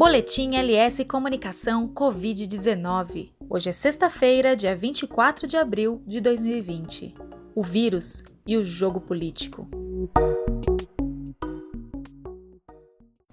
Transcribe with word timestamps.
Boletim 0.00 0.56
LS 0.56 1.04
Comunicação 1.04 1.86
Covid-19. 1.86 3.32
Hoje 3.50 3.68
é 3.68 3.72
sexta-feira, 3.72 4.56
dia 4.56 4.74
24 4.74 5.46
de 5.46 5.58
abril 5.58 6.02
de 6.06 6.22
2020. 6.22 7.14
O 7.54 7.62
vírus 7.62 8.24
e 8.46 8.56
o 8.56 8.64
jogo 8.64 8.98
político. 8.98 9.68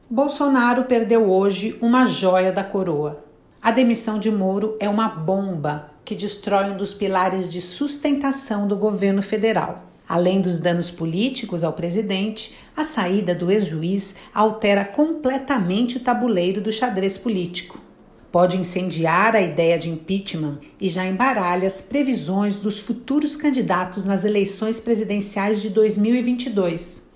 Bolsonaro 0.10 0.84
perdeu 0.84 1.32
hoje 1.32 1.80
uma 1.82 2.06
joia 2.06 2.52
da 2.52 2.66
coroa. 2.66 3.24
A 3.62 3.72
demissão 3.72 4.20
de 4.20 4.30
Moro 4.30 4.76
é 4.78 4.90
uma 4.90 5.08
bomba 5.08 5.92
que 6.04 6.16
destrói 6.16 6.72
um 6.72 6.76
dos 6.76 6.94
pilares 6.94 7.48
de 7.48 7.62
sustentação 7.62 8.68
do 8.68 8.76
governo 8.76 9.22
federal. 9.22 9.86
Além 10.08 10.40
dos 10.40 10.60
danos 10.60 10.90
políticos 10.90 11.64
ao 11.64 11.74
presidente, 11.74 12.56
a 12.76 12.84
saída 12.84 13.36
do 13.36 13.52
ex-juiz 13.52 14.16
altera 14.34 14.86
completamente 14.86 15.98
o 15.98 16.00
tabuleiro 16.00 16.62
do 16.62 16.72
xadrez 16.72 17.18
político. 17.18 17.82
Pode 18.32 18.58
incendiar 18.58 19.36
a 19.36 19.42
ideia 19.42 19.78
de 19.78 19.90
impeachment 19.90 20.60
e 20.80 20.88
já 20.88 21.06
embaralha 21.06 21.68
as 21.68 21.82
previsões 21.82 22.58
dos 22.58 22.80
futuros 22.80 23.36
candidatos 23.36 24.06
nas 24.06 24.24
eleições 24.24 24.80
presidenciais 24.80 25.62
de 25.62 25.70
2022. 25.70 27.07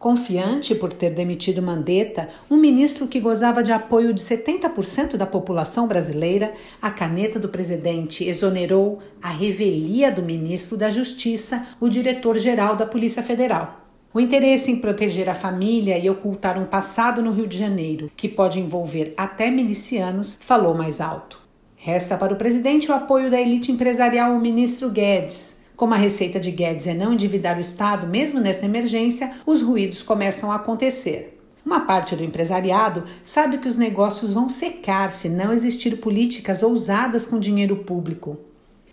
Confiante 0.00 0.74
por 0.74 0.94
ter 0.94 1.10
demitido 1.10 1.60
Mandetta, 1.60 2.30
um 2.50 2.56
ministro 2.56 3.06
que 3.06 3.20
gozava 3.20 3.62
de 3.62 3.70
apoio 3.70 4.14
de 4.14 4.22
70% 4.22 5.18
da 5.18 5.26
população 5.26 5.86
brasileira, 5.86 6.54
a 6.80 6.90
caneta 6.90 7.38
do 7.38 7.50
presidente 7.50 8.24
exonerou 8.24 9.00
a 9.22 9.28
revelia 9.28 10.10
do 10.10 10.22
ministro 10.22 10.74
da 10.74 10.88
Justiça, 10.88 11.66
o 11.78 11.86
diretor-geral 11.86 12.76
da 12.76 12.86
Polícia 12.86 13.22
Federal. 13.22 13.84
O 14.14 14.18
interesse 14.18 14.70
em 14.70 14.76
proteger 14.76 15.28
a 15.28 15.34
família 15.34 15.98
e 15.98 16.08
ocultar 16.08 16.58
um 16.58 16.64
passado 16.64 17.20
no 17.20 17.30
Rio 17.30 17.46
de 17.46 17.58
Janeiro, 17.58 18.10
que 18.16 18.26
pode 18.26 18.58
envolver 18.58 19.12
até 19.18 19.50
milicianos, 19.50 20.38
falou 20.40 20.74
mais 20.74 21.02
alto. 21.02 21.38
Resta 21.76 22.16
para 22.16 22.32
o 22.32 22.36
presidente 22.36 22.90
o 22.90 22.94
apoio 22.94 23.30
da 23.30 23.38
elite 23.38 23.70
empresarial 23.70 24.32
ao 24.32 24.40
ministro 24.40 24.88
Guedes, 24.88 25.59
como 25.80 25.94
a 25.94 25.96
receita 25.96 26.38
de 26.38 26.50
Guedes 26.50 26.86
é 26.86 26.92
não 26.92 27.14
endividar 27.14 27.56
o 27.56 27.60
Estado, 27.62 28.06
mesmo 28.06 28.38
nesta 28.38 28.66
emergência, 28.66 29.32
os 29.46 29.62
ruídos 29.62 30.02
começam 30.02 30.52
a 30.52 30.56
acontecer. 30.56 31.40
Uma 31.64 31.86
parte 31.86 32.14
do 32.14 32.22
empresariado 32.22 33.04
sabe 33.24 33.56
que 33.56 33.66
os 33.66 33.78
negócios 33.78 34.34
vão 34.34 34.50
secar 34.50 35.14
se 35.14 35.26
não 35.30 35.50
existir 35.50 35.96
políticas 35.96 36.62
ousadas 36.62 37.26
com 37.26 37.40
dinheiro 37.40 37.76
público. 37.76 38.36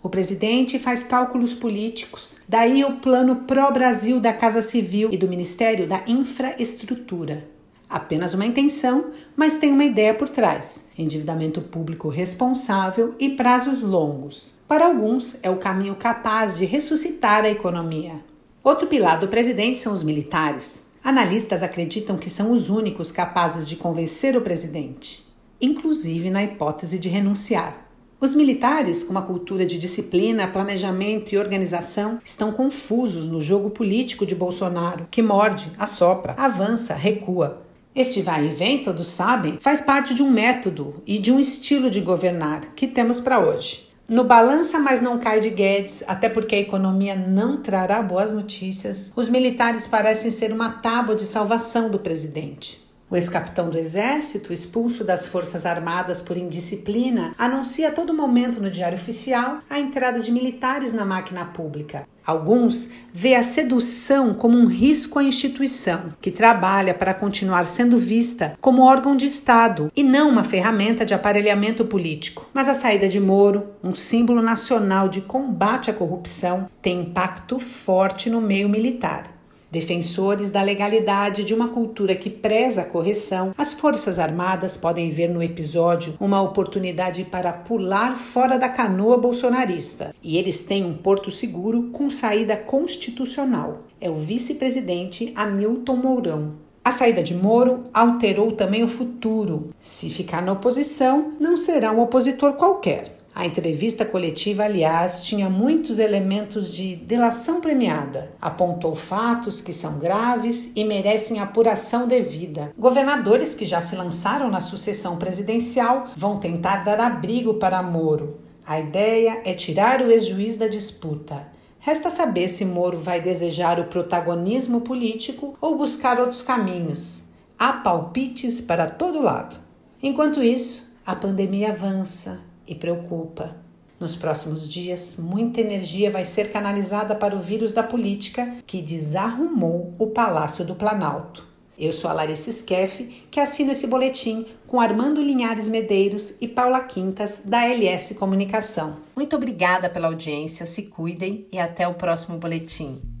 O 0.02 0.08
presidente 0.08 0.78
faz 0.78 1.04
cálculos 1.04 1.52
políticos, 1.52 2.38
daí 2.48 2.82
o 2.82 2.96
plano 2.96 3.36
pró-Brasil 3.46 4.18
da 4.18 4.32
Casa 4.32 4.62
Civil 4.62 5.10
e 5.12 5.18
do 5.18 5.28
Ministério 5.28 5.86
da 5.86 6.02
Infraestrutura. 6.06 7.46
Apenas 7.86 8.32
uma 8.32 8.46
intenção, 8.46 9.10
mas 9.36 9.58
tem 9.58 9.74
uma 9.74 9.84
ideia 9.84 10.14
por 10.14 10.30
trás: 10.30 10.86
endividamento 10.96 11.60
público 11.60 12.08
responsável 12.08 13.14
e 13.20 13.28
prazos 13.28 13.82
longos. 13.82 14.57
Para 14.68 14.84
alguns, 14.84 15.38
é 15.42 15.48
o 15.48 15.56
caminho 15.56 15.94
capaz 15.94 16.54
de 16.54 16.66
ressuscitar 16.66 17.42
a 17.42 17.48
economia. 17.48 18.16
Outro 18.62 18.86
pilar 18.86 19.18
do 19.18 19.26
presidente 19.26 19.78
são 19.78 19.94
os 19.94 20.02
militares. 20.02 20.90
Analistas 21.02 21.62
acreditam 21.62 22.18
que 22.18 22.28
são 22.28 22.52
os 22.52 22.68
únicos 22.68 23.10
capazes 23.10 23.66
de 23.66 23.76
convencer 23.76 24.36
o 24.36 24.42
presidente, 24.42 25.26
inclusive 25.58 26.28
na 26.28 26.44
hipótese 26.44 26.98
de 26.98 27.08
renunciar. 27.08 27.88
Os 28.20 28.34
militares, 28.34 29.02
com 29.02 29.12
uma 29.12 29.22
cultura 29.22 29.64
de 29.64 29.78
disciplina, 29.78 30.46
planejamento 30.46 31.32
e 31.32 31.38
organização, 31.38 32.20
estão 32.22 32.52
confusos 32.52 33.24
no 33.24 33.40
jogo 33.40 33.70
político 33.70 34.26
de 34.26 34.34
Bolsonaro, 34.34 35.08
que 35.10 35.22
morde, 35.22 35.72
assopra, 35.78 36.34
avança, 36.36 36.92
recua. 36.92 37.62
Este 37.94 38.20
vai 38.20 38.44
e 38.44 38.48
vem, 38.48 38.82
todos 38.82 39.06
sabem, 39.06 39.56
faz 39.62 39.80
parte 39.80 40.12
de 40.12 40.22
um 40.22 40.30
método 40.30 41.02
e 41.06 41.18
de 41.18 41.32
um 41.32 41.40
estilo 41.40 41.88
de 41.88 42.02
governar 42.02 42.74
que 42.76 42.86
temos 42.86 43.18
para 43.18 43.38
hoje. 43.38 43.87
No 44.08 44.24
balança, 44.24 44.78
mas 44.78 45.02
não 45.02 45.18
cai 45.18 45.38
de 45.38 45.50
Guedes, 45.50 46.02
até 46.06 46.30
porque 46.30 46.54
a 46.54 46.60
economia 46.60 47.14
não 47.14 47.58
trará 47.58 48.02
boas 48.02 48.32
notícias. 48.32 49.12
Os 49.14 49.28
militares 49.28 49.86
parecem 49.86 50.30
ser 50.30 50.50
uma 50.50 50.70
tábua 50.70 51.14
de 51.14 51.24
salvação 51.24 51.90
do 51.90 51.98
presidente. 51.98 52.87
O 53.10 53.16
ex-capitão 53.16 53.70
do 53.70 53.78
Exército, 53.78 54.52
expulso 54.52 55.02
das 55.02 55.26
Forças 55.26 55.64
Armadas 55.64 56.20
por 56.20 56.36
indisciplina, 56.36 57.34
anuncia 57.38 57.88
a 57.88 57.92
todo 57.92 58.12
momento 58.12 58.60
no 58.60 58.70
Diário 58.70 58.98
Oficial 58.98 59.60
a 59.70 59.80
entrada 59.80 60.20
de 60.20 60.30
militares 60.30 60.92
na 60.92 61.06
máquina 61.06 61.46
pública. 61.46 62.06
Alguns 62.26 62.90
vê 63.10 63.34
a 63.34 63.42
sedução 63.42 64.34
como 64.34 64.58
um 64.58 64.66
risco 64.66 65.18
à 65.18 65.24
instituição, 65.24 66.12
que 66.20 66.30
trabalha 66.30 66.92
para 66.92 67.14
continuar 67.14 67.64
sendo 67.64 67.96
vista 67.96 68.54
como 68.60 68.82
órgão 68.82 69.16
de 69.16 69.24
Estado 69.24 69.90
e 69.96 70.02
não 70.02 70.28
uma 70.28 70.44
ferramenta 70.44 71.06
de 71.06 71.14
aparelhamento 71.14 71.86
político. 71.86 72.46
Mas 72.52 72.68
a 72.68 72.74
saída 72.74 73.08
de 73.08 73.18
Moro, 73.18 73.68
um 73.82 73.94
símbolo 73.94 74.42
nacional 74.42 75.08
de 75.08 75.22
combate 75.22 75.90
à 75.90 75.94
corrupção, 75.94 76.68
tem 76.82 77.00
impacto 77.00 77.58
forte 77.58 78.28
no 78.28 78.42
meio 78.42 78.68
militar. 78.68 79.37
Defensores 79.70 80.50
da 80.50 80.62
legalidade 80.62 81.44
de 81.44 81.52
uma 81.52 81.68
cultura 81.68 82.14
que 82.14 82.30
preza 82.30 82.80
a 82.80 82.84
correção, 82.86 83.52
as 83.56 83.74
Forças 83.74 84.18
Armadas 84.18 84.78
podem 84.78 85.10
ver 85.10 85.28
no 85.28 85.42
episódio 85.42 86.14
uma 86.18 86.40
oportunidade 86.40 87.24
para 87.24 87.52
pular 87.52 88.16
fora 88.16 88.58
da 88.58 88.70
canoa 88.70 89.18
bolsonarista. 89.18 90.14
E 90.22 90.38
eles 90.38 90.60
têm 90.60 90.86
um 90.86 90.94
porto 90.94 91.30
seguro 91.30 91.90
com 91.92 92.08
saída 92.08 92.56
constitucional. 92.56 93.82
É 94.00 94.08
o 94.08 94.14
vice-presidente 94.14 95.34
Hamilton 95.36 95.96
Mourão. 95.96 96.52
A 96.82 96.90
saída 96.90 97.22
de 97.22 97.34
Moro 97.34 97.84
alterou 97.92 98.52
também 98.52 98.82
o 98.82 98.88
futuro. 98.88 99.68
Se 99.78 100.08
ficar 100.08 100.40
na 100.40 100.52
oposição, 100.52 101.34
não 101.38 101.58
será 101.58 101.92
um 101.92 102.00
opositor 102.00 102.54
qualquer 102.54 103.17
a 103.38 103.46
entrevista 103.46 104.04
coletiva, 104.04 104.64
aliás, 104.64 105.20
tinha 105.20 105.48
muitos 105.48 106.00
elementos 106.00 106.74
de 106.74 106.96
delação 106.96 107.60
premiada. 107.60 108.32
Apontou 108.40 108.96
fatos 108.96 109.60
que 109.60 109.72
são 109.72 110.00
graves 110.00 110.72
e 110.74 110.82
merecem 110.82 111.38
apuração 111.38 112.08
devida. 112.08 112.72
Governadores 112.76 113.54
que 113.54 113.64
já 113.64 113.80
se 113.80 113.94
lançaram 113.94 114.50
na 114.50 114.60
sucessão 114.60 115.18
presidencial 115.18 116.08
vão 116.16 116.40
tentar 116.40 116.78
dar 116.78 116.98
abrigo 116.98 117.54
para 117.54 117.80
Moro. 117.80 118.40
A 118.66 118.80
ideia 118.80 119.40
é 119.44 119.54
tirar 119.54 120.02
o 120.02 120.10
ex-juiz 120.10 120.58
da 120.58 120.66
disputa. 120.66 121.46
Resta 121.78 122.10
saber 122.10 122.48
se 122.48 122.64
Moro 122.64 122.98
vai 122.98 123.20
desejar 123.20 123.78
o 123.78 123.84
protagonismo 123.84 124.80
político 124.80 125.56
ou 125.60 125.78
buscar 125.78 126.18
outros 126.18 126.42
caminhos. 126.42 127.22
Há 127.56 127.74
palpites 127.74 128.60
para 128.60 128.90
todo 128.90 129.22
lado. 129.22 129.60
Enquanto 130.02 130.42
isso, 130.42 130.90
a 131.06 131.14
pandemia 131.14 131.68
avança 131.68 132.47
e 132.68 132.74
preocupa. 132.74 133.56
Nos 133.98 134.14
próximos 134.14 134.68
dias, 134.68 135.16
muita 135.18 135.60
energia 135.60 136.10
vai 136.10 136.24
ser 136.24 136.52
canalizada 136.52 137.16
para 137.16 137.34
o 137.34 137.40
vírus 137.40 137.72
da 137.72 137.82
política 137.82 138.56
que 138.64 138.80
desarrumou 138.80 139.94
o 139.98 140.06
Palácio 140.06 140.64
do 140.64 140.76
Planalto. 140.76 141.44
Eu 141.76 141.92
sou 141.92 142.10
a 142.10 142.12
Larissa 142.12 142.50
Skeff, 142.50 143.26
que 143.30 143.40
assino 143.40 143.72
esse 143.72 143.86
boletim 143.86 144.46
com 144.66 144.80
Armando 144.80 145.22
Linhares 145.22 145.68
Medeiros 145.68 146.36
e 146.40 146.46
Paula 146.46 146.80
Quintas, 146.80 147.42
da 147.44 147.64
LS 147.64 148.14
Comunicação. 148.14 148.98
Muito 149.16 149.34
obrigada 149.34 149.88
pela 149.88 150.08
audiência, 150.08 150.66
se 150.66 150.82
cuidem 150.84 151.46
e 151.52 151.58
até 151.58 151.86
o 151.86 151.94
próximo 151.94 152.36
boletim. 152.36 153.17